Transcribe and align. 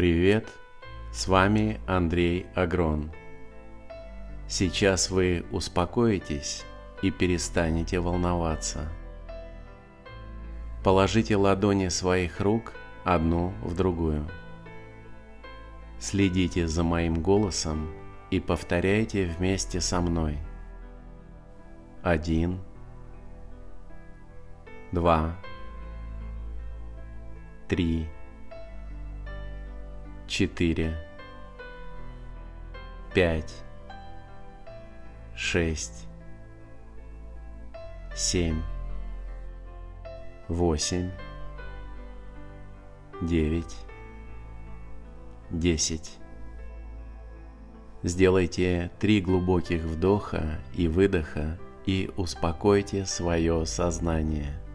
Привет, 0.00 0.48
с 1.12 1.28
вами 1.28 1.78
Андрей 1.86 2.46
Агрон. 2.54 3.10
Сейчас 4.48 5.10
вы 5.10 5.44
успокоитесь 5.50 6.64
и 7.02 7.10
перестанете 7.10 8.00
волноваться. 8.00 8.88
Положите 10.82 11.36
ладони 11.36 11.88
своих 11.88 12.40
рук 12.40 12.72
одну 13.04 13.52
в 13.62 13.76
другую. 13.76 14.26
Следите 15.98 16.66
за 16.66 16.82
моим 16.82 17.20
голосом 17.20 17.92
и 18.30 18.40
повторяйте 18.40 19.26
вместе 19.26 19.82
со 19.82 20.00
мной. 20.00 20.38
Один, 22.02 22.58
два, 24.92 25.36
три, 27.68 28.08
четыре, 30.40 30.96
пять, 33.12 33.54
шесть, 35.36 36.08
семь, 38.16 38.62
восемь, 40.48 41.10
девять, 43.20 43.76
десять. 45.50 46.16
Сделайте 48.02 48.90
три 48.98 49.20
глубоких 49.20 49.82
вдоха 49.82 50.58
и 50.74 50.88
выдоха 50.88 51.58
и 51.84 52.10
успокойте 52.16 53.04
свое 53.04 53.66
сознание– 53.66 54.58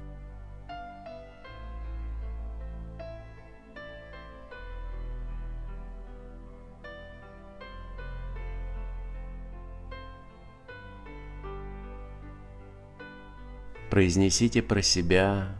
произнесите 13.96 14.62
про 14.62 14.82
себя 14.82 15.56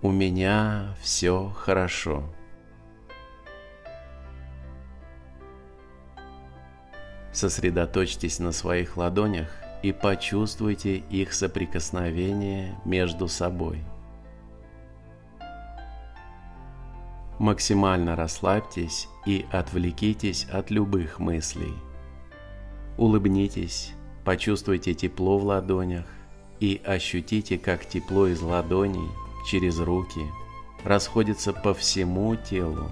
«У 0.00 0.12
меня 0.12 0.94
все 1.02 1.48
хорошо». 1.48 2.22
Сосредоточьтесь 7.32 8.38
на 8.38 8.52
своих 8.52 8.96
ладонях 8.96 9.48
и 9.82 9.90
почувствуйте 9.90 10.98
их 10.98 11.32
соприкосновение 11.32 12.80
между 12.84 13.26
собой. 13.26 13.82
Максимально 17.40 18.14
расслабьтесь 18.14 19.08
и 19.26 19.46
отвлекитесь 19.50 20.44
от 20.44 20.70
любых 20.70 21.18
мыслей. 21.18 21.74
Улыбнитесь, 22.98 23.94
почувствуйте 24.24 24.94
тепло 24.94 25.38
в 25.38 25.44
ладонях, 25.44 26.06
и 26.60 26.80
ощутите, 26.84 27.58
как 27.58 27.86
тепло 27.86 28.26
из 28.26 28.40
ладоней 28.42 29.08
через 29.46 29.80
руки 29.80 30.20
расходится 30.84 31.52
по 31.52 31.74
всему 31.74 32.36
телу. 32.36 32.90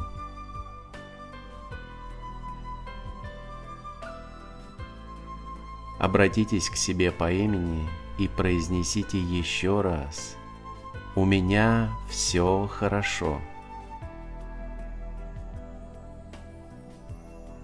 Обратитесь 5.98 6.70
к 6.70 6.77
себе 6.77 7.10
по 7.10 7.30
имени 7.30 7.86
и 8.19 8.28
произнесите 8.28 9.19
еще 9.19 9.80
раз 9.80 10.36
«У 11.14 11.25
меня 11.25 11.91
все 12.08 12.66
хорошо». 12.66 13.41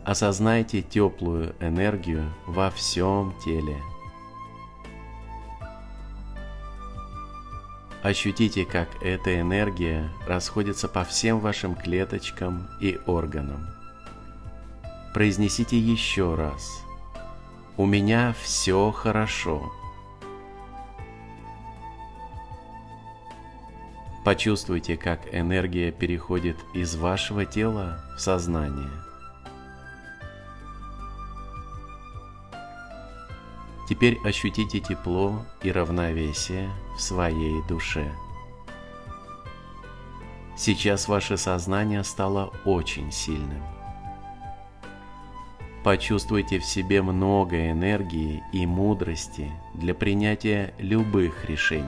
Осознайте 0.04 0.82
теплую 0.82 1.54
энергию 1.60 2.30
во 2.46 2.70
всем 2.70 3.34
теле– 3.42 3.80
Ощутите, 8.04 8.66
как 8.66 9.02
эта 9.02 9.40
энергия 9.40 10.10
расходится 10.26 10.88
по 10.88 11.04
всем 11.04 11.40
вашим 11.40 11.74
клеточкам 11.74 12.68
и 12.78 13.00
органам. 13.06 13.66
Произнесите 15.14 15.78
еще 15.78 16.34
раз. 16.34 16.84
У 17.78 17.86
меня 17.86 18.34
все 18.38 18.90
хорошо. 18.90 19.72
Почувствуйте, 24.22 24.98
как 24.98 25.20
энергия 25.32 25.90
переходит 25.90 26.58
из 26.74 26.96
вашего 26.96 27.46
тела 27.46 28.04
в 28.18 28.20
сознание. 28.20 29.03
Теперь 33.88 34.18
ощутите 34.24 34.80
тепло 34.80 35.44
и 35.62 35.70
равновесие 35.70 36.70
в 36.96 37.02
своей 37.02 37.62
душе. 37.68 38.10
Сейчас 40.56 41.06
ваше 41.08 41.36
сознание 41.36 42.02
стало 42.02 42.52
очень 42.64 43.12
сильным. 43.12 43.62
Почувствуйте 45.82 46.60
в 46.60 46.64
себе 46.64 47.02
много 47.02 47.70
энергии 47.70 48.42
и 48.52 48.64
мудрости 48.64 49.52
для 49.74 49.94
принятия 49.94 50.72
любых 50.78 51.44
решений. 51.44 51.84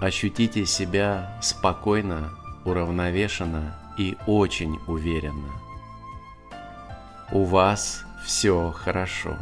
Ощутите 0.00 0.66
себя 0.66 1.38
спокойно, 1.40 2.30
уравновешенно 2.64 3.78
и 3.96 4.16
очень 4.26 4.80
уверенно– 4.88 5.52
у 7.30 7.44
вас 7.44 8.04
все 8.24 8.72
хорошо. 8.72 9.36